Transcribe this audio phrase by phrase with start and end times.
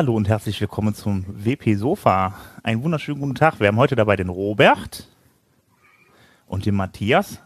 [0.00, 2.32] Hallo und herzlich willkommen zum WP Sofa.
[2.62, 3.60] Einen wunderschönen guten Tag.
[3.60, 5.06] Wir haben heute dabei den Robert
[6.46, 7.38] und den Matthias.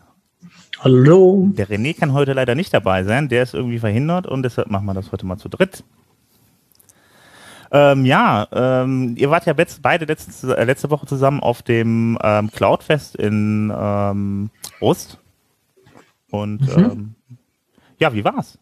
[0.78, 1.48] Hallo.
[1.50, 3.28] Der René kann heute leider nicht dabei sein.
[3.28, 5.82] Der ist irgendwie verhindert und deshalb machen wir das heute mal zu dritt.
[7.72, 12.52] Ähm, ja, ähm, ihr wart ja beide letzte, äh, letzte Woche zusammen auf dem ähm,
[12.52, 15.18] Cloudfest in ähm, Ost.
[16.30, 16.84] Und mhm.
[16.84, 17.14] Ähm,
[17.98, 18.60] ja, wie war's?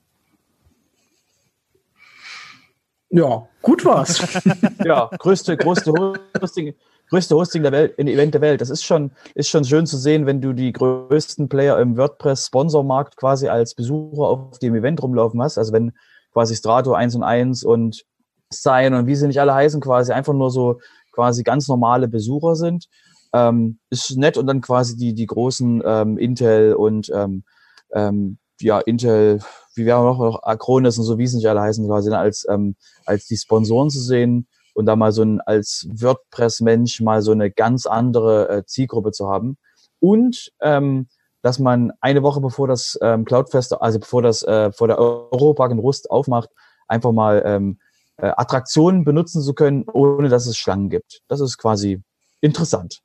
[3.14, 4.22] Ja, gut war's.
[4.84, 5.92] ja, größte, größte
[6.40, 6.74] Hosting,
[7.10, 8.62] größte Hosting der Welt, Event der Welt.
[8.62, 13.18] Das ist schon, ist schon schön zu sehen, wenn du die größten Player im WordPress-Sponsormarkt
[13.18, 15.58] quasi als Besucher auf dem Event rumlaufen hast.
[15.58, 15.92] Also wenn
[16.32, 18.02] quasi Strato 1 und 1 und
[18.48, 20.80] Sign und wie sie nicht alle heißen, quasi einfach nur so
[21.12, 22.86] quasi ganz normale Besucher sind.
[23.34, 27.44] Ähm, ist nett und dann quasi die, die großen ähm, Intel und ähm,
[27.92, 29.40] ähm, ja, Intel,
[29.74, 32.76] wie wir noch, noch Acronis und so, wie sie nicht alle heißen, quasi als, ähm,
[33.06, 37.50] als die Sponsoren zu sehen und da mal so ein, als WordPress-Mensch mal so eine
[37.50, 39.56] ganz andere äh, Zielgruppe zu haben.
[40.00, 41.08] Und ähm,
[41.42, 45.72] dass man eine Woche bevor das ähm, Cloudfest, also bevor das äh, vor der Europark
[45.72, 46.50] in Rust aufmacht,
[46.86, 47.78] einfach mal ähm,
[48.16, 51.22] äh, Attraktionen benutzen zu können, ohne dass es Schlangen gibt.
[51.28, 52.00] Das ist quasi
[52.40, 53.01] interessant.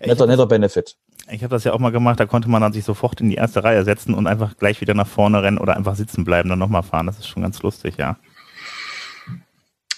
[0.00, 0.96] Netter, netter Benefit.
[1.30, 3.36] Ich habe das ja auch mal gemacht, da konnte man dann sich sofort in die
[3.36, 6.58] erste Reihe setzen und einfach gleich wieder nach vorne rennen oder einfach sitzen bleiben, dann
[6.58, 7.06] nochmal fahren.
[7.06, 8.16] Das ist schon ganz lustig, ja.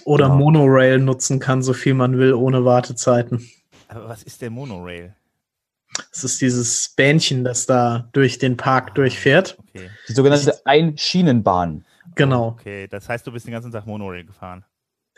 [0.05, 0.35] Oder ja.
[0.35, 3.47] Monorail nutzen kann, so viel man will, ohne Wartezeiten.
[3.89, 5.15] Aber was ist der Monorail?
[6.13, 9.59] Es ist dieses Bähnchen, das da durch den Park ah, durchfährt.
[9.75, 9.91] Okay.
[10.09, 11.85] Die sogenannte Einschienenbahn.
[12.15, 12.49] Genau.
[12.49, 14.65] Okay, das heißt, du bist den ganzen Tag Monorail gefahren.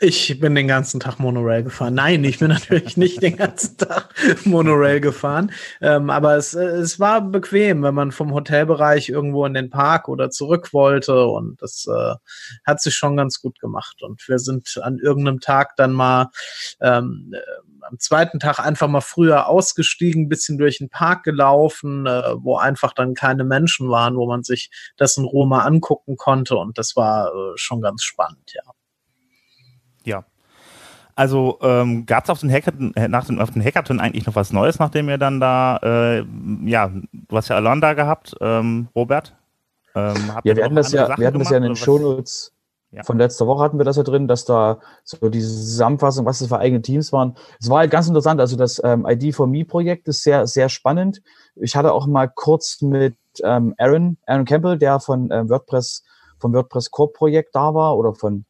[0.03, 1.93] Ich bin den ganzen Tag Monorail gefahren.
[1.93, 4.09] Nein, ich bin natürlich nicht den ganzen Tag
[4.45, 5.51] Monorail gefahren.
[5.79, 10.31] Ähm, aber es, es war bequem, wenn man vom Hotelbereich irgendwo in den Park oder
[10.31, 11.27] zurück wollte.
[11.27, 12.15] Und das äh,
[12.65, 14.01] hat sich schon ganz gut gemacht.
[14.01, 16.31] Und wir sind an irgendeinem Tag dann mal
[16.81, 22.23] ähm, äh, am zweiten Tag einfach mal früher ausgestiegen, bisschen durch den Park gelaufen, äh,
[22.37, 26.55] wo einfach dann keine Menschen waren, wo man sich das in Ruhe mal angucken konnte.
[26.55, 28.63] Und das war äh, schon ganz spannend, ja.
[30.03, 30.23] Ja.
[31.15, 34.53] Also ähm, gab es auf den Hackathon, nach dem, auf den Hackathon eigentlich noch was
[34.53, 36.25] Neues, nachdem ihr dann da, äh,
[36.65, 39.35] ja, du hast ja Alon da gehabt, ähm, Robert?
[39.93, 42.53] Ähm, ja, wir hatten das ja, wir hatten das ja in den Shownotes
[42.91, 43.03] ja.
[43.03, 46.49] von letzter Woche hatten wir das ja drin, dass da so diese Zusammenfassung, was das
[46.49, 47.35] für eigene Teams waren.
[47.59, 48.39] Es war halt ganz interessant.
[48.39, 51.21] Also das ähm, ID for Me Projekt ist sehr, sehr spannend.
[51.55, 56.03] Ich hatte auch mal kurz mit ähm, Aaron, Aaron Campbell, der von ähm, WordPress,
[56.39, 58.45] vom WordPress Core Projekt da war oder von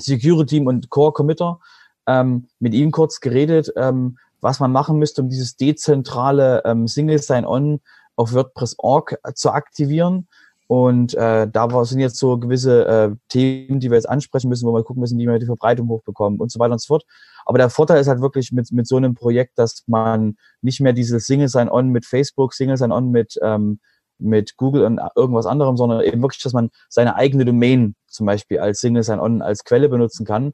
[0.00, 1.58] Security und Core Committer
[2.06, 7.18] ähm, mit ihm kurz geredet, ähm, was man machen müsste, um dieses dezentrale ähm, Single
[7.18, 7.80] Sign-On
[8.16, 10.28] auf WordPress.org zu aktivieren.
[10.68, 14.74] Und äh, da sind jetzt so gewisse äh, Themen, die wir jetzt ansprechen müssen, wo
[14.74, 17.04] wir gucken müssen, wie wir die Verbreitung hochbekommen und so weiter und so fort.
[17.46, 20.92] Aber der Vorteil ist halt wirklich mit, mit so einem Projekt, dass man nicht mehr
[20.92, 23.80] dieses Single Sign-On mit Facebook, Single Sign-On mit ähm,
[24.18, 28.58] mit Google und irgendwas anderem, sondern eben wirklich, dass man seine eigene Domain zum Beispiel
[28.58, 30.52] als Single Sign-On als Quelle benutzen kann.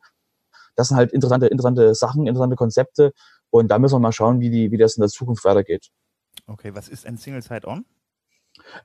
[0.77, 3.13] Das sind halt interessante, interessante Sachen, interessante Konzepte
[3.51, 5.89] und da müssen wir mal schauen, wie, die, wie das in der Zukunft weitergeht.
[6.47, 7.85] Okay, was ist ein Single Sign-On?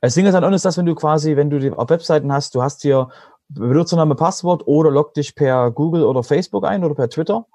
[0.00, 2.62] Ein Single Sign-On ist das, wenn du quasi, wenn du die auf Webseiten hast, du
[2.62, 3.08] hast hier
[3.48, 7.46] Benutzername, Passwort oder log dich per Google oder Facebook ein oder per Twitter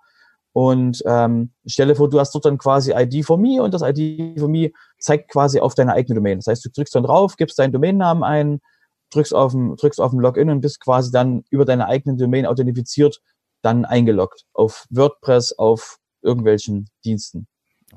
[0.55, 4.39] und ähm, stelle vor, du hast dort dann quasi ID for me und das ID
[4.39, 6.37] for me zeigt quasi auf deine eigene Domain.
[6.37, 8.61] Das heißt, du drückst dann drauf, gibst deinen Domainnamen ein,
[9.09, 12.45] drückst auf den, drückst auf den Login und bist quasi dann über deine eigene Domain
[12.45, 13.21] authentifiziert,
[13.63, 17.47] dann eingeloggt auf WordPress, auf irgendwelchen Diensten.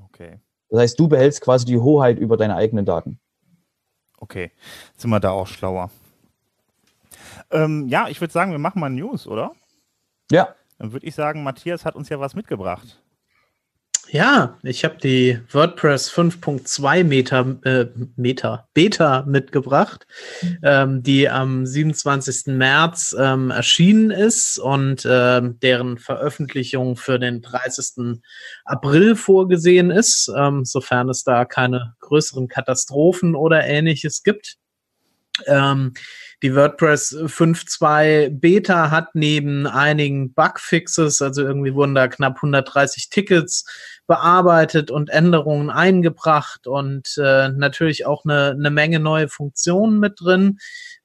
[0.06, 0.40] Okay.
[0.68, 3.20] Das heißt, du behältst quasi die Hoheit über deine eigenen Daten.
[4.16, 4.50] Okay,
[4.96, 5.92] sind wir da auch schlauer.
[7.52, 9.52] Ähm, ja, ich würde sagen, wir machen mal News, oder?
[10.32, 10.56] Ja.
[10.78, 13.02] Dann würde ich sagen, Matthias hat uns ja was mitgebracht.
[14.10, 17.86] Ja, ich habe die WordPress 5.2 Meta, äh,
[18.16, 20.06] Meta, Beta mitgebracht,
[20.62, 22.56] ähm, die am 27.
[22.56, 28.20] März ähm, erschienen ist und äh, deren Veröffentlichung für den 30.
[28.64, 34.56] April vorgesehen ist, ähm, sofern es da keine größeren Katastrophen oder ähnliches gibt.
[35.46, 35.94] Ähm,
[36.42, 43.64] die WordPress 5.2 Beta hat neben einigen Bugfixes, also irgendwie wurden da knapp 130 Tickets
[44.06, 50.58] bearbeitet und Änderungen eingebracht und äh, natürlich auch eine, eine Menge neue Funktionen mit drin.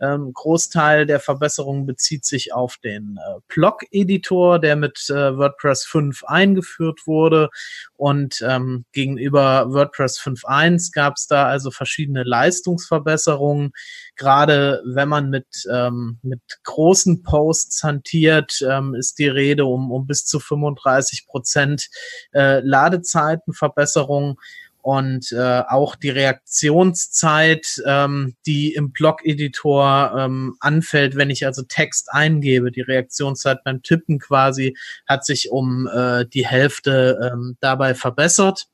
[0.04, 6.26] Ähm, Großteil der Verbesserungen bezieht sich auf den äh, Blog-Editor, der mit äh, WordPress 5
[6.26, 7.50] eingeführt wurde.
[7.96, 13.72] Und ähm, gegenüber WordPress 5.1 gab es da also verschiedene Leistungsverbesserungen.
[14.18, 20.06] Gerade wenn man mit, ähm, mit großen Posts hantiert, ähm, ist die Rede um, um
[20.06, 21.90] bis zu 35 Prozent
[22.34, 24.38] äh, Ladezeitenverbesserung
[24.84, 32.12] und äh, auch die Reaktionszeit, ähm, die im Blog-Editor ähm, anfällt, wenn ich also Text
[32.12, 32.70] eingebe.
[32.70, 34.76] Die Reaktionszeit beim Tippen quasi
[35.08, 38.68] hat sich um äh, die Hälfte ähm, dabei verbessert.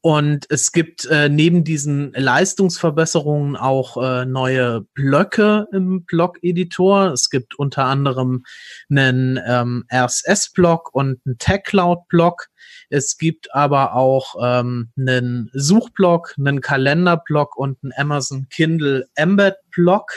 [0.00, 7.12] Und es gibt äh, neben diesen Leistungsverbesserungen auch äh, neue Blöcke im Blog-Editor.
[7.12, 8.44] Es gibt unter anderem
[8.90, 12.48] einen ähm, RSS-Block und einen Tag-Cloud-Block.
[12.94, 20.12] Es gibt aber auch ähm, einen Suchblock, einen Kalenderblock und einen Amazon Kindle Embed Block.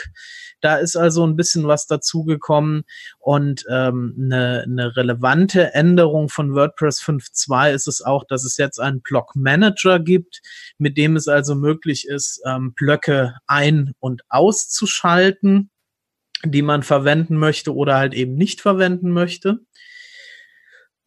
[0.60, 2.84] Da ist also ein bisschen was dazugekommen
[3.18, 8.78] und ähm, eine, eine relevante Änderung von WordPress 5.2 ist es auch, dass es jetzt
[8.78, 10.40] einen Block Manager gibt,
[10.78, 15.70] mit dem es also möglich ist, ähm, Blöcke ein- und auszuschalten
[16.44, 19.58] die man verwenden möchte oder halt eben nicht verwenden möchte.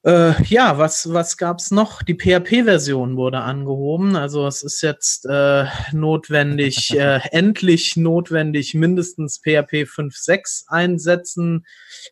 [0.04, 2.02] Äh, ja, was, was gab's noch?
[2.02, 4.16] Die PHP-Version wurde angehoben.
[4.16, 11.66] Also es ist jetzt äh, notwendig, äh, endlich notwendig, mindestens PHP 5.6 einsetzen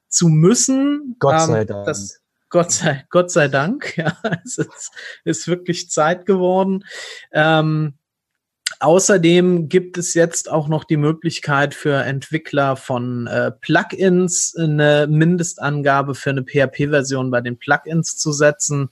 [0.08, 1.16] zu müssen.
[1.20, 1.86] Gott sei ähm, Dank.
[1.86, 4.92] Das, Gott sei, Gott sei Dank, ja, es ist,
[5.24, 6.84] ist wirklich Zeit geworden.
[7.32, 7.99] Ähm,
[8.82, 16.16] Außerdem gibt es jetzt auch noch die Möglichkeit für Entwickler von äh, Plugins eine Mindestangabe
[16.16, 18.90] für eine PHP-Version bei den Plugins zu setzen.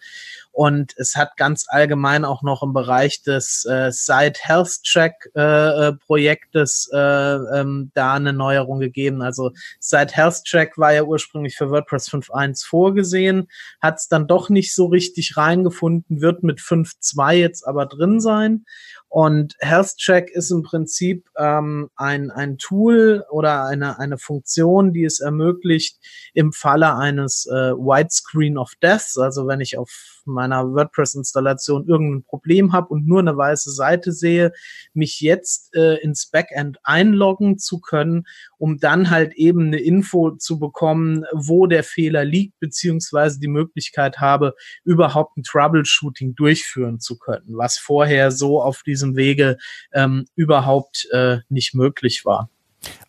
[0.52, 5.40] Und es hat ganz allgemein auch noch im Bereich des äh, Site Health Check äh,
[5.40, 9.22] äh, Projektes äh, ähm, da eine Neuerung gegeben.
[9.22, 13.50] Also Site Health Check war ja ursprünglich für WordPress 5.1 vorgesehen,
[13.80, 18.66] hat es dann doch nicht so richtig reingefunden, wird mit 5.2 jetzt aber drin sein.
[19.10, 25.06] Und Health Check ist im Prinzip ähm, ein, ein Tool oder eine, eine Funktion, die
[25.06, 25.98] es ermöglicht,
[26.34, 32.74] im Falle eines äh, Widescreen of Death, also wenn ich auf meiner WordPress-Installation irgendein Problem
[32.74, 34.52] habe und nur eine weiße Seite sehe,
[34.94, 38.26] mich jetzt äh, ins Backend einloggen zu können,
[38.58, 44.20] um dann halt eben eine Info zu bekommen, wo der Fehler liegt, beziehungsweise die Möglichkeit
[44.20, 44.54] habe,
[44.84, 49.58] überhaupt ein Troubleshooting durchführen zu können, was vorher so auf diesem Wege
[49.94, 52.50] ähm, überhaupt äh, nicht möglich war.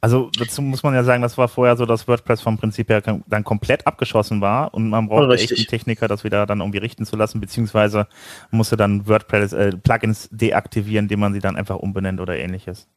[0.00, 3.02] Also dazu muss man ja sagen, das war vorher so, dass WordPress vom Prinzip her
[3.02, 7.04] dann komplett abgeschossen war und man brauchte echt einen Techniker, das wieder dann irgendwie richten
[7.04, 8.06] zu lassen, beziehungsweise
[8.50, 12.88] musste dann WordPress äh, Plugins deaktivieren, indem man sie dann einfach umbenennt oder ähnliches.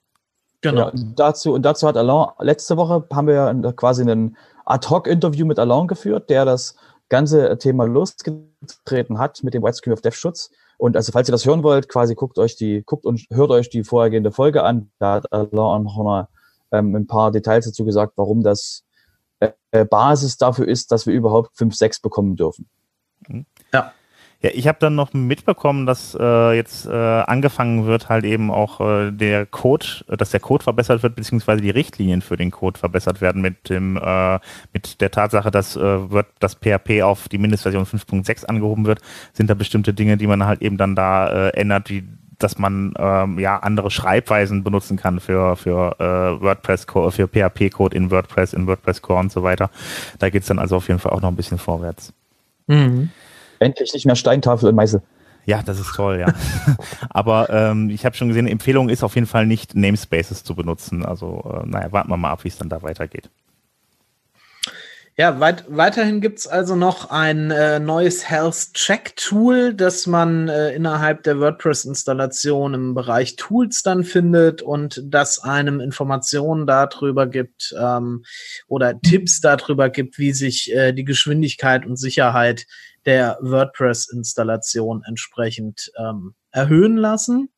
[0.62, 0.90] Genau.
[0.90, 5.58] Ja, dazu, und dazu hat Alain, letzte Woche haben wir ja quasi ein Ad-Hoc-Interview mit
[5.58, 6.76] Alain geführt, der das
[7.10, 10.52] ganze Thema losgetreten hat mit dem Widescreen of Dev Schutz.
[10.78, 13.70] Und also, falls ihr das hören wollt, quasi guckt euch die, guckt und hört euch
[13.70, 14.92] die vorhergehende Folge an.
[15.00, 16.28] Da hat Alain auch noch mal
[16.72, 18.84] ähm, ein paar Details dazu gesagt, warum das
[19.40, 22.70] äh, Basis dafür ist, dass wir überhaupt 5, 6 bekommen dürfen.
[23.28, 23.46] Mhm.
[23.74, 23.94] Ja.
[24.44, 28.82] Ja, ich habe dann noch mitbekommen, dass äh, jetzt äh, angefangen wird, halt eben auch
[28.82, 33.22] äh, der Code, dass der Code verbessert wird, beziehungsweise die Richtlinien für den Code verbessert
[33.22, 34.40] werden mit dem äh,
[34.74, 39.02] mit der Tatsache, dass äh, wird das PHP auf die Mindestversion 5.6 angehoben wird,
[39.34, 42.08] sind da bestimmte Dinge, die man halt eben dann da äh, ändert, wie
[42.44, 48.12] dass man ähm, ja andere Schreibweisen benutzen kann für, für äh, WordPress, für PHP-Code in
[48.12, 49.70] WordPress, in WordPress Core und so weiter.
[50.20, 52.14] Da geht es dann also auf jeden Fall auch noch ein bisschen vorwärts.
[52.68, 53.10] Mhm.
[53.60, 55.02] Endlich nicht mehr Steintafel und Meißel.
[55.46, 56.34] Ja, das ist toll, ja.
[57.10, 61.04] Aber ähm, ich habe schon gesehen, Empfehlung ist auf jeden Fall nicht Namespaces zu benutzen.
[61.04, 63.30] Also, äh, naja, warten wir mal ab, wie es dann da weitergeht.
[65.18, 70.74] Ja, weit, weiterhin gibt's also noch ein äh, neues Health Check Tool, das man äh,
[70.74, 78.24] innerhalb der WordPress-Installation im Bereich Tools dann findet und das einem Informationen darüber gibt ähm,
[78.68, 82.66] oder Tipps darüber gibt, wie sich äh, die Geschwindigkeit und Sicherheit
[83.06, 87.50] der WordPress-Installation entsprechend ähm, erhöhen lassen.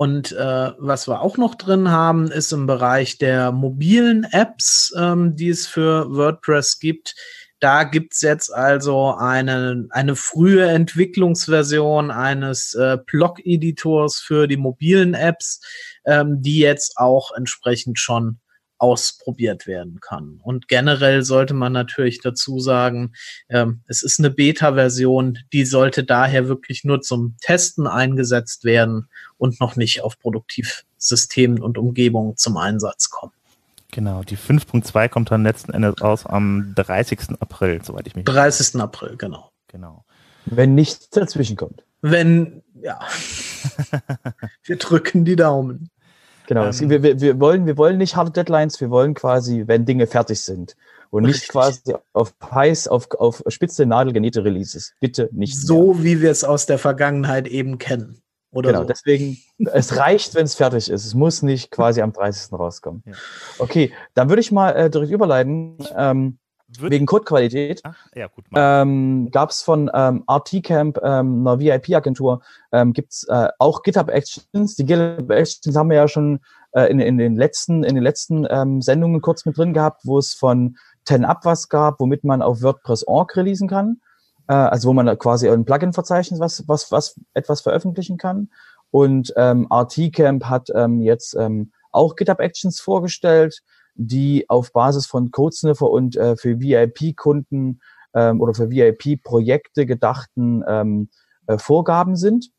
[0.00, 5.36] Und äh, was wir auch noch drin haben, ist im Bereich der mobilen Apps, ähm,
[5.36, 7.14] die es für WordPress gibt.
[7.58, 15.60] Da gibt's jetzt also eine, eine frühe Entwicklungsversion eines äh, Blog-Editors für die mobilen Apps,
[16.06, 18.40] ähm, die jetzt auch entsprechend schon
[18.80, 20.40] ausprobiert werden kann.
[20.42, 23.12] Und generell sollte man natürlich dazu sagen,
[23.50, 29.60] ähm, es ist eine Beta-Version, die sollte daher wirklich nur zum Testen eingesetzt werden und
[29.60, 33.32] noch nicht auf Produktivsystemen und Umgebungen zum Einsatz kommen.
[33.92, 37.40] Genau, die 5.2 kommt dann letzten Endes raus am 30.
[37.40, 38.80] April, soweit ich mich 30.
[38.80, 39.50] April, genau.
[39.68, 40.04] Genau.
[40.46, 41.84] Wenn nichts dazwischen kommt.
[42.00, 42.98] Wenn, ja.
[44.64, 45.90] Wir drücken die Daumen.
[46.50, 49.84] Genau, ähm, wir, wir, wir, wollen, wir wollen nicht harte Deadlines, wir wollen quasi, wenn
[49.84, 50.76] Dinge fertig sind.
[51.10, 51.50] Und nicht richtig.
[51.50, 54.92] quasi auf heiß, auf, auf spitze Nadel genähte Releases.
[54.98, 55.56] Bitte nicht.
[55.56, 56.02] So mehr.
[56.02, 58.20] wie wir es aus der Vergangenheit eben kennen.
[58.50, 58.88] Oder genau, so.
[58.88, 59.38] deswegen,
[59.72, 61.04] es reicht, wenn es fertig ist.
[61.04, 62.52] Es muss nicht quasi am 30.
[62.52, 63.04] rauskommen.
[63.06, 63.12] Ja.
[63.60, 65.78] Okay, dann würde ich mal äh, direkt überleiten.
[65.96, 66.38] Ähm,
[66.78, 67.82] wegen Codequalität
[68.14, 73.48] ja, ähm, gab es von ähm, RT Camp, ähm, einer VIP-Agentur, ähm, gibt es äh,
[73.58, 74.76] auch GitHub Actions.
[74.76, 76.40] Die GitHub Actions haben wir ja schon
[76.72, 80.18] äh, in, in den letzten, in den letzten ähm, Sendungen kurz mit drin gehabt, wo
[80.18, 84.00] es von 10 Up was gab, womit man auf WordPress.org releasen kann.
[84.48, 88.50] Äh, also wo man quasi ein Plugin-Verzeichnis was, was, was etwas veröffentlichen kann.
[88.90, 93.62] Und ähm, RT-Camp hat ähm, jetzt ähm, auch GitHub Actions vorgestellt,
[93.94, 97.80] die auf Basis von CodeSniffer und äh, für VIP-Kunden
[98.14, 101.08] ähm, oder für VIP-Projekte gedachten ähm,
[101.46, 102.50] äh, Vorgaben sind.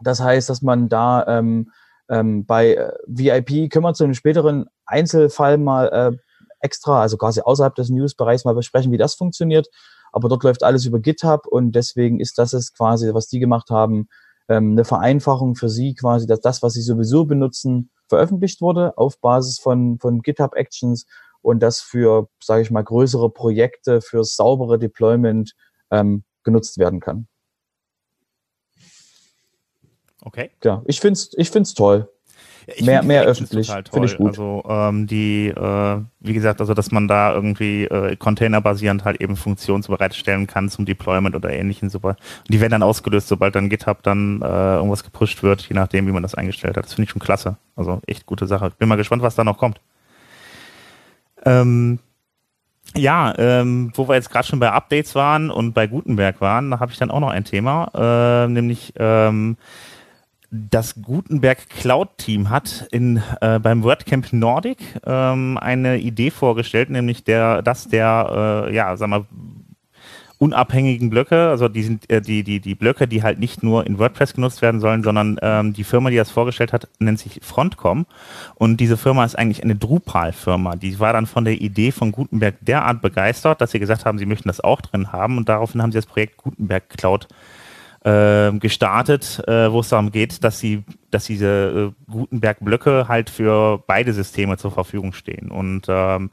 [0.00, 1.70] Das heißt, dass man da ähm,
[2.08, 6.16] ähm, bei VIP können wir zu einem späteren Einzelfall mal äh,
[6.60, 9.68] extra, also quasi außerhalb des News-Bereichs mal besprechen, wie das funktioniert.
[10.12, 13.70] Aber dort läuft alles über GitHub und deswegen ist das es quasi, was die gemacht
[13.70, 14.08] haben,
[14.48, 19.20] ähm, eine Vereinfachung für sie quasi, dass das, was sie sowieso benutzen, veröffentlicht wurde auf
[19.20, 21.06] Basis von, von GitHub Actions
[21.42, 25.54] und das für, sage ich mal, größere Projekte, für saubere Deployment
[25.90, 27.28] ähm, genutzt werden kann.
[30.22, 30.50] Okay.
[30.64, 32.08] Ja, ich finde es ich find's toll.
[32.66, 34.30] Ich mehr mehr öffentlich, finde ich gut.
[34.30, 39.36] Also ähm, die, äh, wie gesagt, also dass man da irgendwie äh, containerbasierend halt eben
[39.36, 41.90] Funktionen bereitstellen kann zum Deployment oder ähnlichen.
[41.90, 42.10] Super.
[42.10, 46.08] Und die werden dann ausgelöst, sobald dann GitHub dann äh, irgendwas gepusht wird, je nachdem,
[46.08, 46.86] wie man das eingestellt hat.
[46.86, 47.56] Das finde ich schon klasse.
[47.76, 48.72] Also echt gute Sache.
[48.78, 49.80] Bin mal gespannt, was da noch kommt.
[51.44, 52.00] Ähm,
[52.96, 56.80] ja, ähm, wo wir jetzt gerade schon bei Updates waren und bei Gutenberg waren, da
[56.80, 59.56] habe ich dann auch noch ein Thema, äh, nämlich ähm,
[60.50, 67.24] das Gutenberg Cloud Team hat in, äh, beim WordCamp Nordic ähm, eine Idee vorgestellt, nämlich
[67.24, 69.26] der, dass der, äh, ja, sag mal,
[70.38, 73.98] unabhängigen Blöcke, also die sind äh, die, die, die Blöcke, die halt nicht nur in
[73.98, 78.04] WordPress genutzt werden sollen, sondern ähm, die Firma, die das vorgestellt hat, nennt sich Frontcom.
[78.54, 80.76] Und diese Firma ist eigentlich eine Drupal-Firma.
[80.76, 84.26] Die war dann von der Idee von Gutenberg derart begeistert, dass sie gesagt haben, sie
[84.26, 87.34] möchten das auch drin haben und daraufhin haben sie das Projekt Gutenberg Cloud äh,
[88.60, 94.12] gestartet, äh, wo es darum geht, dass sie, dass diese äh, Gutenberg-Blöcke halt für beide
[94.12, 95.50] Systeme zur Verfügung stehen.
[95.50, 96.30] Und ähm,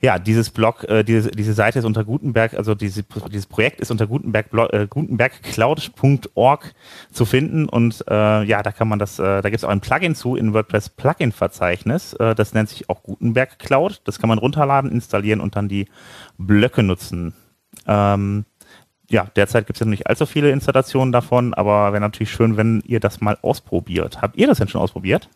[0.00, 3.90] ja, dieses Blog, äh, diese, diese Seite ist unter Gutenberg, also diese, dieses Projekt ist
[3.90, 6.74] unter Gutenberg, äh, gutenbergcloud.org
[7.10, 9.80] zu finden und äh, ja, da kann man das, äh, da gibt es auch ein
[9.80, 14.38] Plugin zu in WordPress Plugin-Verzeichnis, äh, das nennt sich auch Gutenberg Cloud, das kann man
[14.38, 15.88] runterladen, installieren und dann die
[16.36, 17.34] Blöcke nutzen.
[17.86, 18.44] Ähm,
[19.10, 22.56] ja, derzeit gibt es ja noch nicht allzu viele Installationen davon, aber wäre natürlich schön,
[22.56, 24.20] wenn ihr das mal ausprobiert.
[24.20, 25.28] Habt ihr das denn schon ausprobiert?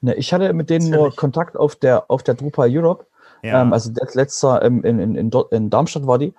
[0.00, 3.06] Ne, ich hatte mit denen nur Kontakt auf der, auf der Drupal Europe.
[3.42, 3.62] Ja.
[3.62, 6.32] Ähm, also das letzte ähm, in, in, in, in, Darmstadt war die.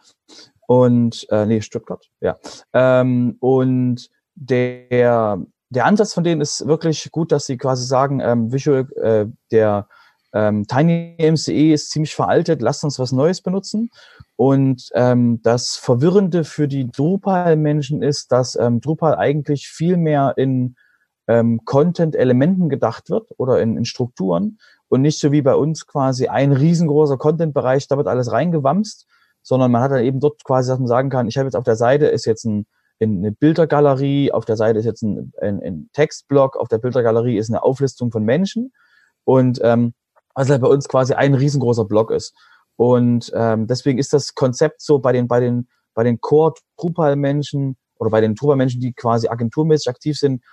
[0.67, 2.38] Und, äh, nee, Stuttgart, ja.
[2.74, 8.51] Ähm, und der, der Ansatz von denen ist wirklich gut, dass sie quasi sagen, ähm,
[8.51, 9.88] Visual, äh, der
[10.34, 13.89] ähm, Tiny MCE ist ziemlich veraltet, lasst uns was Neues benutzen.
[14.38, 20.75] Und ähm, das Verwirrende für die Drupal-Menschen ist, dass ähm, Drupal eigentlich viel mehr in
[21.27, 26.27] ähm, Content-Elementen gedacht wird oder in, in Strukturen und nicht so wie bei uns quasi
[26.27, 29.08] ein riesengroßer Content-Bereich, da wird alles reingewamst,
[29.42, 31.63] sondern man hat dann eben dort quasi, dass man sagen kann, ich habe jetzt auf
[31.63, 32.65] der Seite ist jetzt ein,
[33.00, 37.50] eine Bildergalerie, auf der Seite ist jetzt ein, ein, ein Textblock, auf der Bildergalerie ist
[37.50, 38.74] eine Auflistung von Menschen
[39.24, 39.94] und ähm,
[40.36, 42.36] halt bei uns quasi ein riesengroßer Block ist.
[42.77, 48.10] Und ähm, deswegen ist das Konzept so bei den, bei den, bei den Core-Drupal-Menschen oder
[48.10, 50.44] bei den Drupal-Menschen, die quasi agenturmäßig aktiv sind,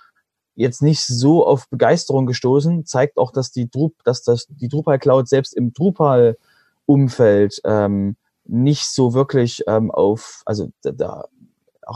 [0.55, 4.99] jetzt nicht so auf Begeisterung gestoßen, zeigt auch, dass die, Drup, dass das, die Drupal
[4.99, 8.15] Cloud selbst im Drupal-Umfeld ähm,
[8.45, 11.25] nicht so wirklich ähm, auf, also da, da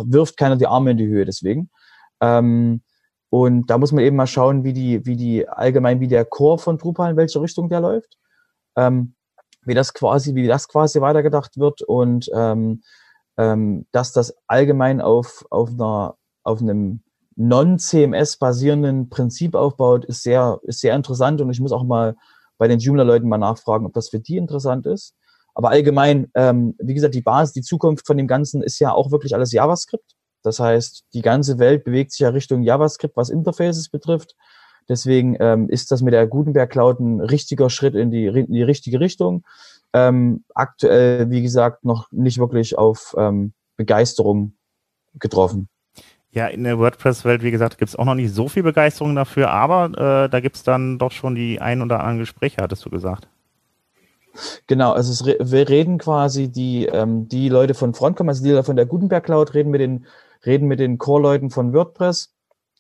[0.06, 1.70] wirft keiner die Arme in die Höhe deswegen.
[2.20, 2.82] Ähm,
[3.30, 6.58] und da muss man eben mal schauen, wie die, wie die allgemein, wie der Core
[6.58, 8.18] von Drupal, in welche Richtung der läuft.
[8.76, 9.14] Ähm,
[9.68, 12.82] wie das quasi, wie das quasi weitergedacht wird und ähm,
[13.38, 17.02] ähm, dass das allgemein auf, auf einer, auf einem
[17.36, 22.16] non-CMS basierenden Prinzip aufbaut, ist sehr, ist sehr interessant und ich muss auch mal
[22.58, 25.14] bei den Joomla-Leuten mal nachfragen, ob das für die interessant ist.
[25.54, 29.12] Aber allgemein, ähm, wie gesagt, die Basis, die Zukunft von dem Ganzen ist ja auch
[29.12, 30.16] wirklich alles JavaScript.
[30.44, 34.36] Das heißt, die ganze Welt bewegt sich ja Richtung JavaScript, was Interfaces betrifft.
[34.90, 38.64] Deswegen ähm, ist das mit der Gutenberg Cloud ein richtiger Schritt in die, in die
[38.64, 39.44] richtige Richtung.
[39.94, 44.54] Ähm, aktuell, wie gesagt, noch nicht wirklich auf ähm, Begeisterung
[45.20, 45.70] getroffen.
[46.32, 49.50] Ja, in der WordPress-Welt, wie gesagt, gibt es auch noch nicht so viel Begeisterung dafür,
[49.50, 52.90] aber äh, da gibt es dann doch schon die ein oder anderen Gespräche, hattest du
[52.90, 53.28] gesagt.
[54.68, 58.66] Genau, also es, wir reden quasi die, ähm, die Leute von Frontcom, also die Leute
[58.66, 60.06] von der Gutenberg Cloud, reden mit den,
[60.46, 62.34] reden mit den Core-Leuten von WordPress.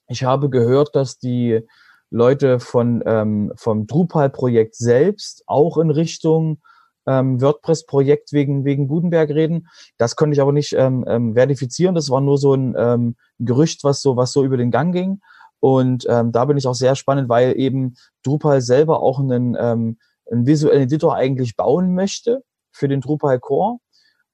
[0.08, 1.62] Ich habe gehört, dass die
[2.10, 6.60] Leute von, ähm, vom Drupal-Projekt selbst auch in Richtung
[7.06, 9.68] ähm, WordPress-Projekt wegen, wegen Gutenberg reden.
[9.98, 11.96] Das konnte ich aber nicht ähm, ähm, verifizieren.
[11.96, 15.22] Das war nur so ein ähm, Gerücht, was so, was so über den Gang ging.
[15.60, 19.98] Und ähm, da bin ich auch sehr spannend, weil eben Drupal selber auch einen, ähm,
[20.30, 23.78] einen visuellen Editor eigentlich bauen möchte für den Drupal Core.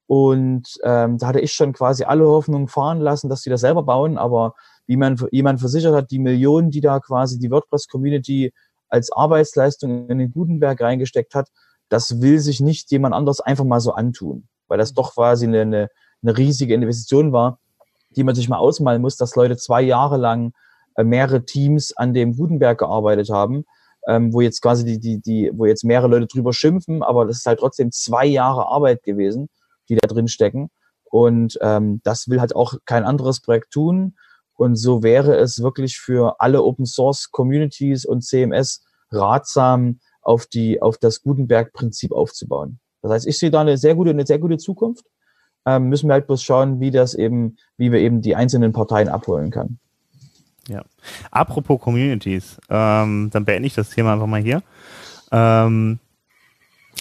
[0.07, 3.83] Und ähm, da hatte ich schon quasi alle Hoffnungen fahren lassen, dass sie das selber
[3.83, 4.17] bauen.
[4.17, 4.53] Aber
[4.85, 8.53] wie man jemand versichert hat, die Millionen, die da quasi die WordPress-Community
[8.89, 11.49] als Arbeitsleistung in den Gutenberg reingesteckt hat,
[11.89, 15.61] das will sich nicht jemand anders einfach mal so antun, weil das doch quasi eine,
[15.61, 15.89] eine,
[16.21, 17.59] eine riesige Investition war,
[18.11, 20.53] die man sich mal ausmalen muss, dass Leute zwei Jahre lang
[20.95, 23.65] äh, mehrere Teams an dem Gutenberg gearbeitet haben,
[24.07, 27.37] ähm, wo jetzt quasi die, die, die, wo jetzt mehrere Leute drüber schimpfen, aber das
[27.37, 29.49] ist halt trotzdem zwei Jahre Arbeit gewesen,
[29.89, 30.69] die da drin stecken.
[31.09, 34.15] Und ähm, das will halt auch kein anderes Projekt tun.
[34.55, 40.81] Und so wäre es wirklich für alle Open Source Communities und CMS ratsam, auf die,
[40.81, 42.79] auf das Gutenberg-Prinzip aufzubauen.
[43.01, 45.05] Das heißt, ich sehe da eine sehr gute, eine sehr gute Zukunft.
[45.65, 49.09] Ähm, müssen wir halt bloß schauen, wie das eben, wie wir eben die einzelnen Parteien
[49.09, 49.79] abholen können.
[50.67, 50.83] Ja.
[51.31, 54.63] Apropos Communities, ähm, dann beende ich das Thema einfach mal hier.
[55.31, 55.99] Ähm,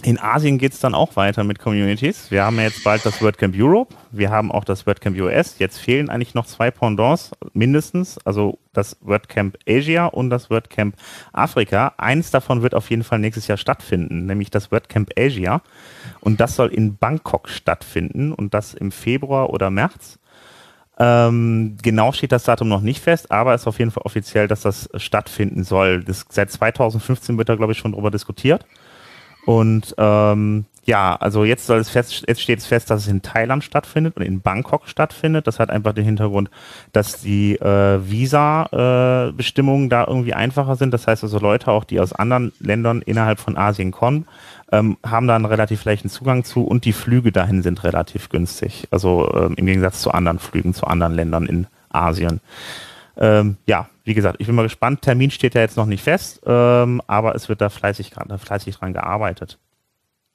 [0.03, 2.31] in Asien geht es dann auch weiter mit Communities.
[2.31, 5.59] Wir haben ja jetzt bald das WordCamp Europe, wir haben auch das WordCamp US.
[5.59, 10.97] Jetzt fehlen eigentlich noch zwei Pendants mindestens, also das WordCamp Asia und das WordCamp
[11.33, 11.95] Afrika.
[11.99, 15.63] Eins davon wird auf jeden Fall nächstes Jahr stattfinden, nämlich das WordCamp Asia.
[16.21, 20.19] Und das soll in Bangkok stattfinden und das im Februar oder März.
[20.99, 24.49] Ähm, genau steht das Datum noch nicht fest, aber es ist auf jeden Fall offiziell,
[24.49, 26.03] dass das stattfinden soll.
[26.03, 28.67] Das, seit 2015 wird da, glaube ich, schon drüber diskutiert.
[29.45, 33.23] Und ähm, ja, also jetzt soll es fest, jetzt steht es fest, dass es in
[33.23, 35.47] Thailand stattfindet und in Bangkok stattfindet.
[35.47, 36.51] Das hat einfach den Hintergrund,
[36.93, 40.93] dass die äh, Visa-Bestimmungen äh, da irgendwie einfacher sind.
[40.93, 44.27] Das heißt also Leute auch, die aus anderen Ländern innerhalb von Asien kommen,
[44.73, 48.89] ähm, haben da einen relativ leichten Zugang zu und die Flüge dahin sind relativ günstig.
[48.91, 52.41] Also ähm, im Gegensatz zu anderen Flügen zu anderen Ländern in Asien.
[53.17, 55.03] Ähm, ja, wie gesagt, ich bin mal gespannt.
[55.03, 58.93] Termin steht ja jetzt noch nicht fest, ähm, aber es wird da fleißig, fleißig dran
[58.93, 59.59] gearbeitet.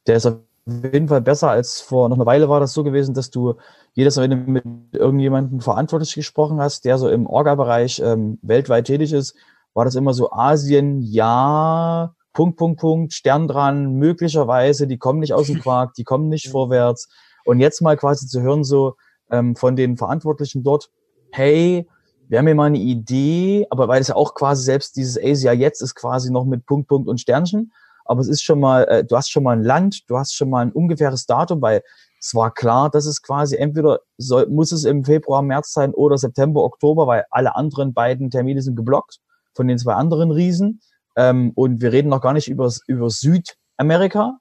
[0.06, 0.36] Der ist auf
[0.66, 3.56] jeden Fall besser als vor noch einer Weile war das so gewesen, dass du
[3.94, 8.86] jedes Mal, wenn du mit irgendjemandem verantwortlich gesprochen hast, der so im Orga-Bereich ähm, weltweit
[8.86, 9.36] tätig ist,
[9.74, 15.34] war das immer so Asien, ja, Punkt, Punkt, Punkt, Stern dran, möglicherweise, die kommen nicht
[15.34, 17.10] aus dem Quark, die kommen nicht vorwärts.
[17.46, 18.96] Und jetzt mal quasi zu hören, so
[19.32, 20.92] ähm, von den Verantwortlichen dort,
[21.32, 21.88] hey,
[22.30, 25.54] wir haben ja mal eine Idee, aber weil es ja auch quasi selbst dieses Asia
[25.54, 27.72] jetzt ist quasi noch mit Punkt, Punkt und Sternchen.
[28.06, 30.50] Aber es ist schon mal, äh, du hast schon mal ein Land, du hast schon
[30.50, 31.82] mal ein ungefähres Datum, weil
[32.20, 36.18] es war klar, dass es quasi entweder soll, muss es im Februar, März sein oder
[36.18, 39.20] September, Oktober, weil alle anderen beiden Termine sind geblockt
[39.54, 40.82] von den zwei anderen Riesen.
[41.16, 44.38] Ähm, und wir reden noch gar nicht über, über Südamerika.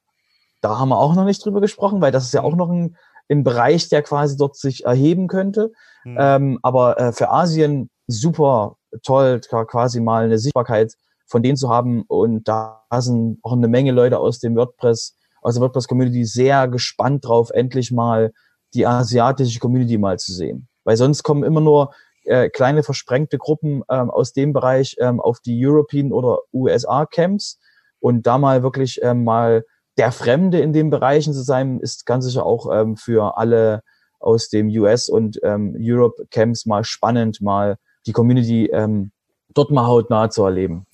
[0.62, 2.96] Da haben wir auch noch nicht drüber gesprochen, weil das ist ja auch noch ein,
[3.28, 5.72] ein Bereich, der quasi dort sich erheben könnte.
[6.04, 6.16] Mhm.
[6.18, 10.94] Ähm, aber äh, für Asien super toll, quasi mal eine Sichtbarkeit
[11.26, 12.02] von denen zu haben.
[12.02, 17.26] Und da sind auch eine Menge Leute aus dem WordPress, aus der WordPress-Community sehr gespannt
[17.26, 18.32] drauf, endlich mal
[18.74, 20.68] die asiatische Community mal zu sehen.
[20.84, 21.92] Weil sonst kommen immer nur
[22.24, 27.58] äh, kleine versprengte Gruppen ähm, aus dem Bereich ähm, auf die European oder USA Camps
[28.00, 29.64] und da mal wirklich ähm, mal
[29.96, 33.82] der Fremde in den Bereichen zu sein, ist ganz sicher auch ähm, für alle
[34.18, 39.10] aus dem US und ähm, Europe Camps mal spannend, mal die Community ähm,
[39.54, 40.86] dort mal hautnah zu erleben.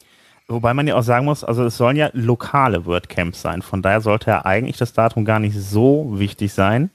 [0.48, 3.62] Wobei man ja auch sagen muss, also es sollen ja lokale WordCamps sein.
[3.62, 6.90] Von daher sollte ja eigentlich das Datum gar nicht so wichtig sein.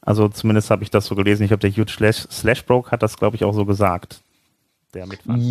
[0.00, 1.42] Also zumindest habe ich das so gelesen.
[1.42, 4.20] Ich habe der Huge Slash, Slashbroke hat das, glaube ich, auch so gesagt.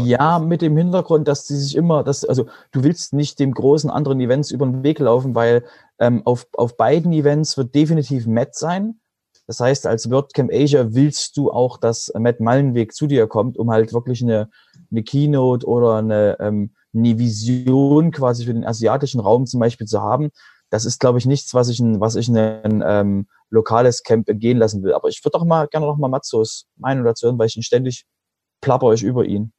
[0.06, 3.90] Ja, mit dem Hintergrund, dass sie sich immer, dass, also du willst nicht dem großen
[3.90, 5.64] anderen Events über den Weg laufen, weil
[6.00, 9.00] ähm, auf, auf beiden Events wird definitiv Matt sein.
[9.46, 13.72] Das heißt, als WordCamp Asia willst du auch, dass Matt Mallenweg zu dir kommt, um
[13.72, 14.50] halt wirklich eine,
[14.92, 20.02] eine Keynote oder eine, ähm, eine Vision quasi für den asiatischen Raum zum Beispiel zu
[20.02, 20.32] haben
[20.70, 24.58] das ist, glaube ich, nichts, was ich, ein, was ich ein ähm, lokales Camp gehen
[24.58, 24.94] lassen will.
[24.94, 27.64] Aber ich würde auch mal gerne noch mal Matzos Meinung dazu hören, weil ich ihn
[27.64, 28.06] ständig
[28.62, 29.52] plapper euch über ihn.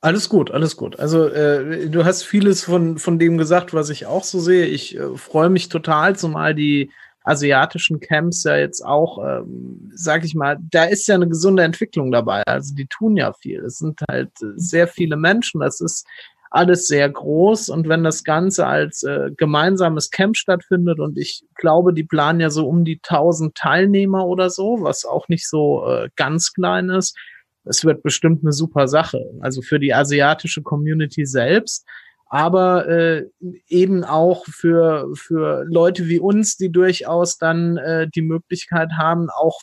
[0.00, 0.98] Alles gut, alles gut.
[0.98, 4.66] Also äh, du hast vieles von, von dem gesagt, was ich auch so sehe.
[4.66, 6.90] Ich äh, freue mich total, zumal die
[7.24, 12.10] asiatischen Camps ja jetzt auch, ähm, sag ich mal, da ist ja eine gesunde Entwicklung
[12.10, 12.42] dabei.
[12.46, 13.60] Also die tun ja viel.
[13.60, 15.60] Es sind halt sehr viele Menschen.
[15.60, 16.04] Das ist
[16.50, 21.94] alles sehr groß und wenn das Ganze als äh, gemeinsames Camp stattfindet und ich glaube,
[21.94, 26.10] die planen ja so um die 1000 Teilnehmer oder so, was auch nicht so äh,
[26.14, 27.16] ganz klein ist,
[27.64, 29.24] es wird bestimmt eine super Sache.
[29.40, 31.86] Also für die asiatische Community selbst,
[32.26, 33.26] aber äh,
[33.68, 39.60] eben auch für, für Leute wie uns, die durchaus dann äh, die Möglichkeit haben, auch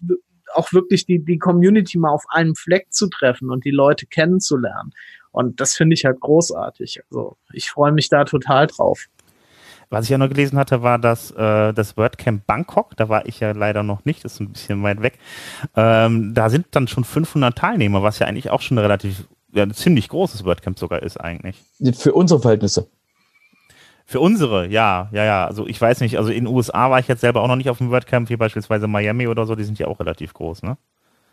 [0.54, 4.92] auch wirklich die, die Community mal auf einem Fleck zu treffen und die Leute kennenzulernen.
[5.32, 7.02] Und das finde ich halt großartig.
[7.10, 9.06] Also ich freue mich da total drauf.
[9.90, 12.96] Was ich ja noch gelesen hatte, war dass äh, das WordCamp Bangkok.
[12.98, 15.18] Da war ich ja leider noch nicht, das ist ein bisschen weit weg.
[15.76, 19.64] Ähm, da sind dann schon 500 Teilnehmer, was ja eigentlich auch schon ein relativ, ja,
[19.64, 21.64] ein ziemlich großes WordCamp sogar ist eigentlich.
[21.94, 22.88] Für unsere Verhältnisse.
[24.06, 25.46] Für unsere, ja, ja, ja.
[25.46, 27.70] Also ich weiß nicht, also in den USA war ich jetzt selber auch noch nicht
[27.70, 30.78] auf dem WordCamp, wie beispielsweise Miami oder so, die sind ja auch relativ groß, ne?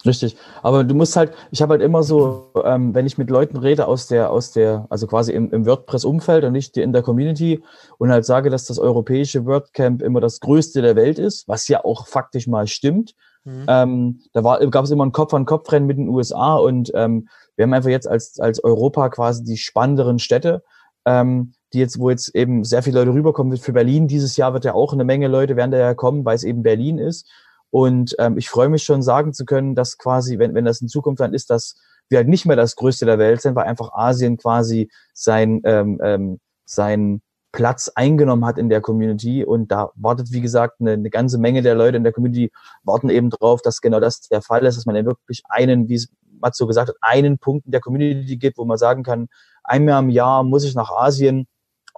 [0.07, 0.37] Richtig.
[0.62, 3.87] Aber du musst halt, ich habe halt immer so, ähm, wenn ich mit Leuten rede
[3.87, 7.62] aus der, aus der, also quasi im, im WordPress-Umfeld und nicht in der Community
[7.99, 11.85] und halt sage, dass das europäische WordCamp immer das größte der Welt ist, was ja
[11.85, 13.14] auch faktisch mal stimmt.
[13.45, 13.64] Mhm.
[13.69, 17.90] Ähm, da gab es immer ein Kopf-an-Kopf-Rennen mit den USA und ähm, wir haben einfach
[17.90, 20.62] jetzt als, als Europa quasi die spannenderen Städte,
[21.05, 23.57] ähm, die jetzt, wo jetzt eben sehr viele Leute rüberkommen.
[23.57, 26.37] Für Berlin dieses Jahr wird ja auch eine Menge Leute werden da ja kommen, weil
[26.37, 27.29] es eben Berlin ist.
[27.71, 30.89] Und ähm, ich freue mich schon, sagen zu können, dass quasi, wenn, wenn das in
[30.89, 31.77] Zukunft dann ist, dass
[32.09, 35.99] wir halt nicht mehr das Größte der Welt sind, weil einfach Asien quasi sein, ähm,
[36.03, 37.21] ähm, sein
[37.53, 39.45] Platz eingenommen hat in der Community.
[39.45, 42.51] Und da wartet, wie gesagt, eine, eine ganze Menge der Leute in der Community
[42.85, 45.95] warten eben drauf, dass genau das der Fall ist, dass man ja wirklich einen, wie
[45.95, 46.09] es
[46.41, 49.29] Matzo gesagt hat, einen Punkt in der Community gibt, wo man sagen kann,
[49.65, 51.47] einmal im Jahr muss ich nach Asien,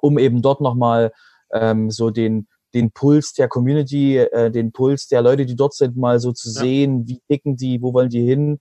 [0.01, 1.13] um eben dort nochmal
[1.53, 5.97] ähm, so den, den Puls der Community, äh, den Puls der Leute, die dort sind,
[5.97, 6.61] mal so zu ja.
[6.61, 8.61] sehen, wie ticken die, wo wollen die hin.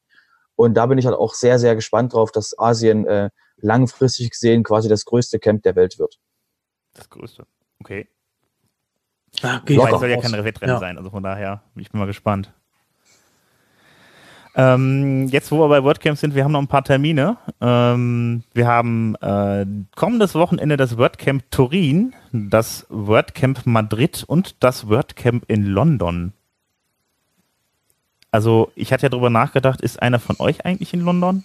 [0.55, 4.63] Und da bin ich halt auch sehr, sehr gespannt drauf, dass Asien äh, langfristig gesehen
[4.63, 6.19] quasi das größte Camp der Welt wird.
[6.93, 7.45] Das größte.
[7.79, 8.09] Okay.
[9.41, 9.77] Ja, okay.
[9.77, 10.79] Wobei, es soll ja kein Wettrennen ja.
[10.79, 12.53] sein, also von daher, ich bin mal gespannt.
[14.59, 17.37] Ähm, jetzt, wo wir bei WordCamp sind, wir haben noch ein paar Termine.
[17.61, 25.45] Ähm, wir haben äh, kommendes Wochenende das WordCamp Turin, das WordCamp Madrid und das WordCamp
[25.47, 26.33] in London.
[28.31, 31.43] Also, ich hatte ja darüber nachgedacht, ist einer von euch eigentlich in London?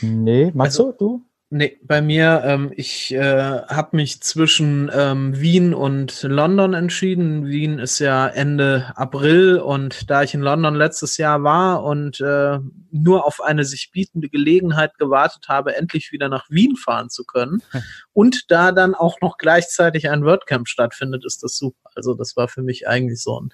[0.00, 1.22] Nee, magst also, du?
[1.54, 7.44] Nee, bei mir, ähm, ich äh, habe mich zwischen ähm, Wien und London entschieden.
[7.44, 12.58] Wien ist ja Ende April und da ich in London letztes Jahr war und äh,
[12.90, 17.62] nur auf eine sich bietende Gelegenheit gewartet habe, endlich wieder nach Wien fahren zu können
[18.14, 21.90] und da dann auch noch gleichzeitig ein WordCamp stattfindet, ist das super.
[21.94, 23.50] Also das war für mich eigentlich so ein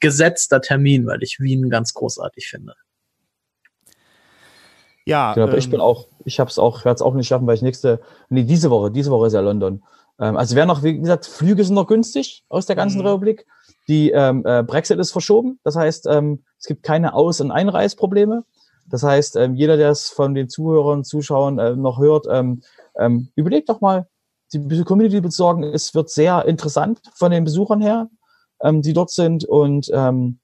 [0.00, 2.74] gesetzter Termin, weil ich Wien ganz großartig finde.
[5.06, 5.34] Ja.
[5.34, 7.56] Genau, ähm, ich bin auch, ich habe es auch, werde es auch nicht schaffen, weil
[7.56, 9.82] ich nächste, nee, diese Woche, diese Woche ist ja London.
[10.18, 13.06] Ähm, also wer noch, wie gesagt, Flüge sind noch günstig aus der ganzen mhm.
[13.06, 13.46] Republik.
[13.88, 18.44] Die ähm, äh, Brexit ist verschoben, das heißt, ähm, es gibt keine Aus- und Einreisprobleme.
[18.86, 22.62] Das heißt, ähm, jeder, der es von den Zuhörern, Zuschauern äh, noch hört, ähm,
[22.98, 24.06] ähm, überlegt doch mal,
[24.52, 25.64] die Community besorgen.
[25.64, 28.08] Es wird sehr interessant von den Besuchern her,
[28.62, 29.44] ähm, die dort sind.
[29.44, 30.38] Und ähm,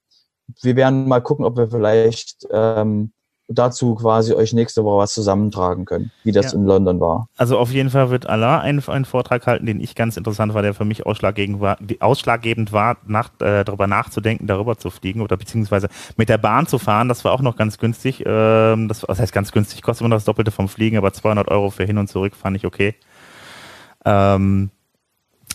[0.61, 3.13] wir werden mal gucken, ob wir vielleicht ähm,
[3.53, 6.57] dazu quasi euch nächste Woche was zusammentragen können, wie das ja.
[6.57, 7.27] in London war.
[7.37, 10.61] Also auf jeden Fall wird Allah einen, einen Vortrag halten, den ich ganz interessant war,
[10.61, 15.37] der für mich ausschlaggebend war, ausschlaggebend war nach, äh, darüber nachzudenken, darüber zu fliegen oder
[15.37, 17.07] beziehungsweise mit der Bahn zu fahren.
[17.07, 18.23] Das war auch noch ganz günstig.
[18.25, 21.49] Ähm, das, das heißt ganz günstig, kostet immer noch das Doppelte vom Fliegen, aber 200
[21.49, 22.95] Euro für hin und zurück fand ich okay.
[24.05, 24.71] Ähm,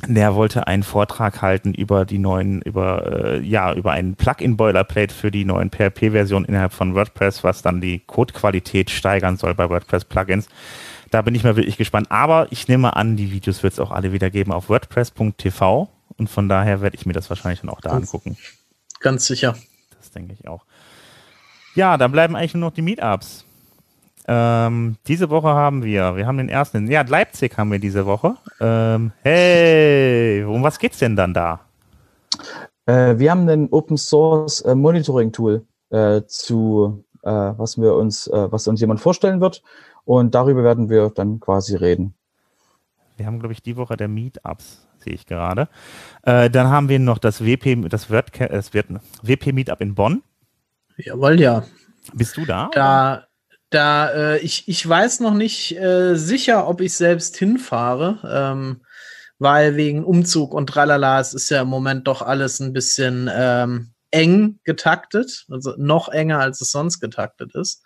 [0.07, 5.31] der wollte einen Vortrag halten über die neuen, über, äh, ja, über einen Plugin-Boilerplate für
[5.31, 10.49] die neuen PHP-Versionen innerhalb von WordPress, was dann die Codequalität steigern soll bei WordPress-Plugins.
[11.11, 12.11] Da bin ich mal wirklich gespannt.
[12.11, 16.29] Aber ich nehme an, die Videos wird es auch alle wieder geben auf WordPress.tv und
[16.29, 18.37] von daher werde ich mir das wahrscheinlich dann auch da ganz, angucken.
[19.01, 19.57] Ganz sicher.
[19.97, 20.65] Das denke ich auch.
[21.75, 23.46] Ja, dann bleiben eigentlich nur noch die Meetups.
[24.29, 28.35] Ähm, diese Woche haben wir, wir haben den ersten, ja, Leipzig haben wir diese Woche.
[28.61, 31.61] Ähm, hey, um was geht's denn dann da?
[32.87, 38.27] Äh, wir haben ein Open Source äh, Monitoring Tool äh, zu, äh, was wir uns,
[38.27, 39.63] äh, was uns jemand vorstellen wird.
[40.05, 42.15] Und darüber werden wir dann quasi reden.
[43.17, 45.69] Wir haben, glaube ich, die Woche der Meetups, sehe ich gerade.
[46.23, 48.87] Äh, dann haben wir noch das WP, das wird, das wird
[49.23, 50.23] WP Meetup in Bonn.
[50.97, 51.65] Jawohl, ja.
[52.15, 52.71] Bist du da?
[52.73, 53.26] Da,
[53.77, 58.81] da, äh, ich, ich weiß noch nicht äh, sicher, ob ich selbst hinfahre, ähm,
[59.39, 63.93] weil wegen Umzug und tralala, es ist ja im Moment doch alles ein bisschen ähm,
[64.11, 67.83] eng getaktet, also noch enger, als es sonst getaktet ist.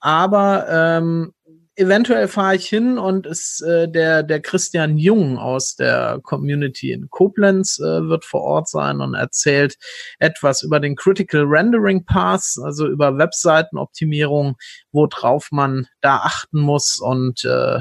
[0.00, 1.32] Aber ähm,
[1.76, 7.08] eventuell fahre ich hin und ist äh, der der Christian Jung aus der Community in
[7.10, 9.78] Koblenz äh, wird vor Ort sein und erzählt
[10.18, 14.56] etwas über den Critical Rendering Path, also über Webseitenoptimierung,
[14.92, 17.78] worauf man da achten muss und äh,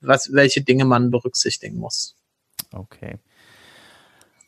[0.00, 2.16] was welche Dinge man berücksichtigen muss.
[2.72, 3.18] Okay.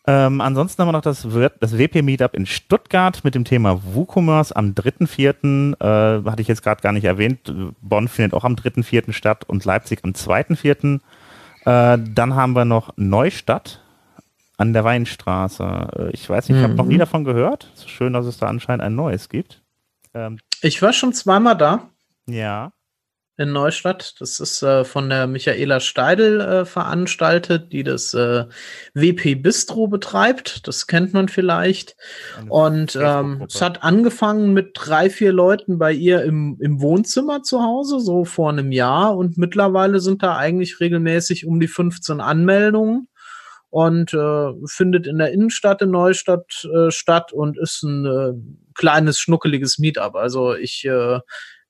[0.09, 1.29] Ähm, ansonsten haben wir noch das,
[1.61, 5.75] das WP-Meetup in Stuttgart mit dem Thema WooCommerce am 3.4.
[5.79, 7.53] Äh, hatte ich jetzt gerade gar nicht erwähnt.
[7.83, 9.13] Bonn findet auch am 3.4.
[9.13, 10.95] statt und Leipzig am 2.4.
[10.95, 13.83] Äh, dann haben wir noch Neustadt
[14.57, 15.89] an der Weinstraße.
[15.99, 17.01] Äh, ich weiß nicht, ich habe noch nie mhm.
[17.01, 17.71] davon gehört.
[17.75, 19.61] Es ist schön, dass es da anscheinend ein neues gibt.
[20.15, 21.91] Ähm, ich war schon zweimal da.
[22.27, 22.73] Ja
[23.39, 24.21] in Neustadt.
[24.21, 28.47] Das ist äh, von der Michaela Steidel äh, veranstaltet, die das äh,
[28.95, 30.67] WP Bistro betreibt.
[30.67, 31.97] Das kennt man vielleicht.
[32.49, 37.63] Und ähm, es hat angefangen mit drei, vier Leuten bei ihr im, im Wohnzimmer zu
[37.63, 39.17] Hause, so vor einem Jahr.
[39.17, 43.09] Und mittlerweile sind da eigentlich regelmäßig um die 15 Anmeldungen
[43.71, 48.33] und äh, findet in der Innenstadt in Neustadt äh, statt und ist ein äh,
[48.75, 50.17] kleines, schnuckeliges Meetup.
[50.17, 51.21] Also ich äh,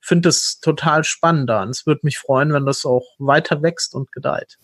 [0.01, 1.63] finde es total spannend da.
[1.63, 4.57] Und es würde mich freuen, wenn das auch weiter wächst und gedeiht.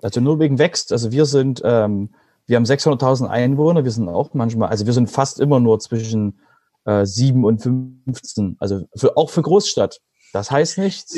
[0.00, 0.92] Also nur wegen wächst.
[0.92, 2.10] Also wir sind, ähm,
[2.46, 3.82] wir haben 600.000 Einwohner.
[3.82, 6.38] Wir sind auch manchmal, also wir sind fast immer nur zwischen
[6.84, 8.56] äh, 7 und 15.
[8.60, 10.00] Also für, auch für Großstadt.
[10.32, 11.16] Das heißt nichts.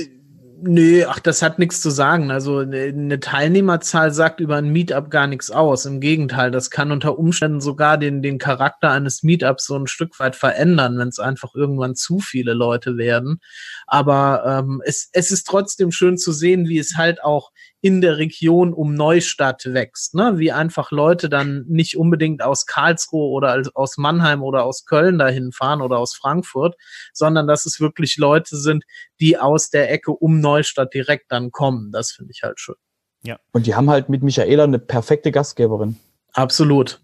[0.62, 2.30] Nö, ach, das hat nichts zu sagen.
[2.30, 5.86] Also eine Teilnehmerzahl sagt über ein Meetup gar nichts aus.
[5.86, 10.20] Im Gegenteil, das kann unter Umständen sogar den, den Charakter eines Meetups so ein Stück
[10.20, 13.40] weit verändern, wenn es einfach irgendwann zu viele Leute werden.
[13.86, 18.18] Aber ähm, es, es ist trotzdem schön zu sehen, wie es halt auch in der
[18.18, 20.34] Region um Neustadt wächst, ne?
[20.36, 25.52] Wie einfach Leute dann nicht unbedingt aus Karlsruhe oder aus Mannheim oder aus Köln dahin
[25.52, 26.76] fahren oder aus Frankfurt,
[27.12, 28.84] sondern dass es wirklich Leute sind,
[29.20, 31.90] die aus der Ecke um Neustadt direkt dann kommen.
[31.92, 32.76] Das finde ich halt schön.
[33.22, 33.38] Ja.
[33.52, 35.96] Und die haben halt mit Michaela eine perfekte Gastgeberin.
[36.32, 37.00] Absolut.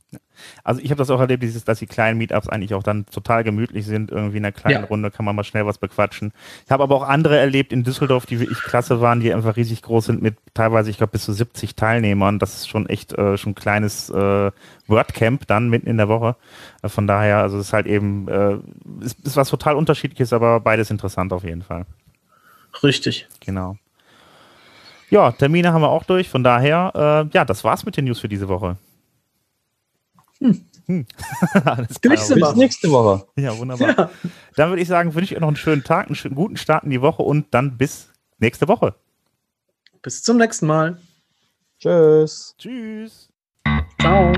[0.65, 3.45] Also ich habe das auch erlebt, dieses, dass die kleinen Meetups eigentlich auch dann total
[3.45, 4.11] gemütlich sind.
[4.11, 4.87] Irgendwie in einer kleinen ja.
[4.87, 6.33] Runde kann man mal schnell was bequatschen.
[6.65, 9.83] Ich habe aber auch andere erlebt in Düsseldorf, die wirklich klasse waren, die einfach riesig
[9.83, 12.39] groß sind mit teilweise, ich glaube, bis zu 70 Teilnehmern.
[12.39, 14.51] Das ist schon echt äh, schon ein kleines äh,
[14.87, 16.37] WordCamp dann mitten in der Woche.
[16.83, 18.57] Äh, von daher, also es ist halt eben, äh,
[19.05, 21.87] ist, ist was total unterschiedliches, aber beides interessant auf jeden Fall.
[22.83, 23.27] Richtig.
[23.41, 23.77] Genau.
[25.09, 26.29] Ja, Termine haben wir auch durch.
[26.29, 28.77] Von daher, äh, ja, das war's mit den News für diese Woche.
[30.39, 30.65] Hm.
[30.87, 31.07] Hm.
[31.65, 32.17] Alles klar.
[32.17, 33.27] Bis nächste Woche.
[33.37, 33.89] Ja, wunderbar.
[33.89, 34.11] Ja.
[34.55, 36.85] Dann würde ich sagen, wünsche ich euch noch einen schönen Tag, einen schönen, guten Start
[36.85, 38.95] in die Woche und dann bis nächste Woche.
[40.03, 41.01] Bis zum nächsten Mal.
[41.79, 42.55] Tschüss.
[42.59, 43.29] Tschüss.
[44.01, 44.33] Ciao.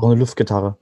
[0.00, 0.76] Brauche eine Luftgitarre.